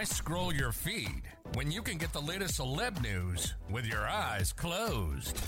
[0.00, 4.50] Why scroll your feed when you can get the latest celeb news with your eyes
[4.50, 5.38] closed?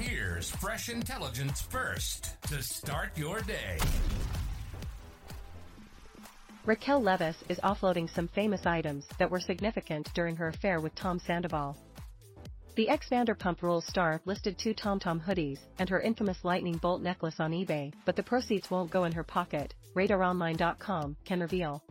[0.00, 3.76] Here's fresh intelligence first to start your day.
[6.64, 11.18] Raquel Leviss is offloading some famous items that were significant during her affair with Tom
[11.18, 11.76] Sandoval.
[12.76, 17.40] The ex Vanderpump Rules star listed two TomTom hoodies and her infamous lightning bolt necklace
[17.40, 21.82] on eBay, but the proceeds won't go in her pocket, RadarOnline.com can reveal.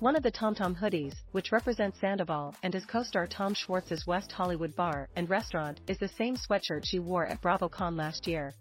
[0.00, 4.74] One of the TomTom hoodies, which represents Sandoval and his co-star Tom Schwartz's West Hollywood
[4.74, 8.54] bar and restaurant, is the same sweatshirt she wore at BravoCon last year.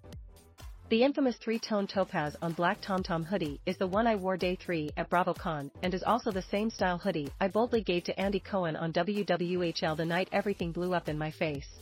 [0.89, 4.89] The infamous three-tone topaz on black TomTom hoodie is the one I wore day 3
[4.97, 8.75] at BravoCon and is also the same style hoodie I boldly gave to Andy Cohen
[8.75, 11.79] on WWHL the night everything blew up in my face.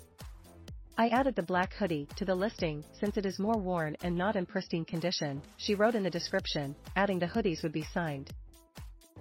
[1.00, 4.36] I added the black hoodie to the listing since it is more worn and not
[4.36, 8.32] in pristine condition, she wrote in the description, adding the hoodies would be signed.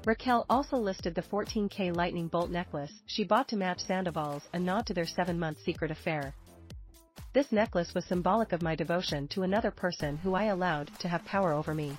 [0.07, 4.87] Raquel also listed the 14K lightning bolt necklace she bought to match Sandoval's a nod
[4.87, 6.33] to their seven-month secret affair.
[7.33, 11.25] This necklace was symbolic of my devotion to another person who I allowed to have
[11.25, 11.99] power over me.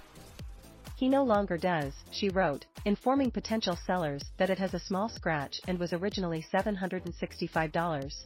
[0.95, 5.59] He no longer does, she wrote, informing potential sellers that it has a small scratch
[5.68, 8.25] and was originally $765.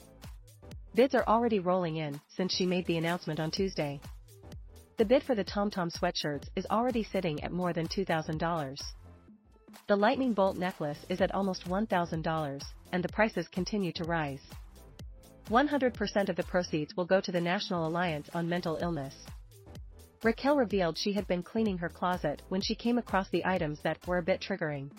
[0.93, 3.99] Bids are already rolling in since she made the announcement on Tuesday.
[4.97, 8.77] The bid for the TomTom sweatshirts is already sitting at more than $2,000.
[9.91, 12.63] The lightning bolt necklace is at almost $1,000,
[12.93, 14.39] and the prices continue to rise.
[15.49, 19.13] 100% of the proceeds will go to the National Alliance on Mental Illness.
[20.23, 23.97] Raquel revealed she had been cleaning her closet when she came across the items that
[24.07, 24.89] were a bit triggering.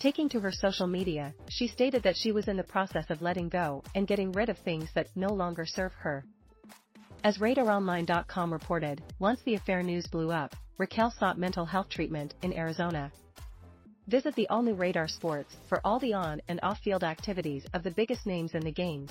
[0.00, 3.50] Taking to her social media, she stated that she was in the process of letting
[3.50, 6.24] go and getting rid of things that no longer serve her.
[7.22, 12.52] As RadarOnline.com reported, once the affair news blew up, Raquel sought mental health treatment in
[12.52, 13.12] Arizona.
[14.08, 18.26] Visit the all-new Radar Sports for all the on and off-field activities of the biggest
[18.26, 19.10] names in the games.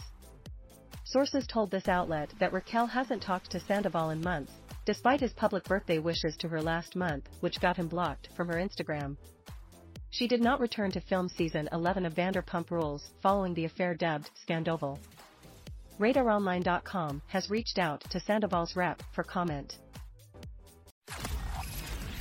[1.06, 4.52] Sources told this outlet that Raquel hasn't talked to Sandoval in months,
[4.86, 8.56] despite his public birthday wishes to her last month, which got him blocked from her
[8.56, 9.16] Instagram.
[10.10, 14.30] She did not return to film season 11 of Vanderpump Rules following the affair dubbed
[14.46, 15.00] Scandoval.
[16.00, 19.78] RadarOnline.com has reached out to Sandoval's rep for comment.